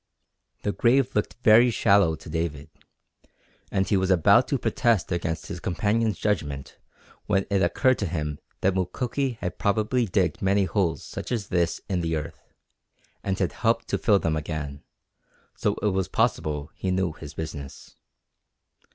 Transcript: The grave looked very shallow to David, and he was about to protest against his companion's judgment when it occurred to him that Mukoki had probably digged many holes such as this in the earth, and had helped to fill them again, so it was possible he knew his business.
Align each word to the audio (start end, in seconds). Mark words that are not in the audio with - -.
The 0.63 0.71
grave 0.71 1.13
looked 1.13 1.35
very 1.43 1.69
shallow 1.69 2.15
to 2.15 2.27
David, 2.27 2.71
and 3.69 3.87
he 3.87 3.95
was 3.97 4.09
about 4.09 4.47
to 4.47 4.57
protest 4.57 5.11
against 5.11 5.45
his 5.45 5.59
companion's 5.59 6.17
judgment 6.17 6.79
when 7.27 7.45
it 7.51 7.61
occurred 7.61 7.99
to 7.99 8.07
him 8.07 8.39
that 8.61 8.73
Mukoki 8.73 9.33
had 9.41 9.59
probably 9.59 10.07
digged 10.07 10.41
many 10.41 10.63
holes 10.65 11.03
such 11.03 11.31
as 11.31 11.49
this 11.49 11.81
in 11.87 12.01
the 12.01 12.15
earth, 12.15 12.41
and 13.23 13.37
had 13.37 13.51
helped 13.51 13.87
to 13.89 13.99
fill 13.99 14.17
them 14.17 14.35
again, 14.35 14.81
so 15.55 15.75
it 15.83 15.89
was 15.89 16.07
possible 16.07 16.71
he 16.73 16.89
knew 16.89 17.11
his 17.13 17.35
business. 17.35 17.93